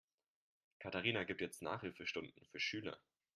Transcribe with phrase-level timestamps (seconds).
[0.79, 2.99] Katharina gibt jetzt Nachhilfestunden für Schüler.